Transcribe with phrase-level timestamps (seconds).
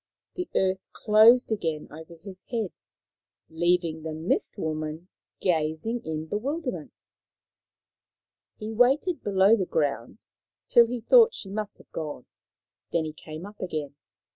[0.33, 2.71] The earth closed again over his head,
[3.51, 5.09] leaving the Mist woman
[5.41, 6.91] gazing in bewilderment.
[8.57, 10.17] He waited below the ground
[10.67, 12.25] till he thought she must have gone,
[12.91, 13.93] then he came up again.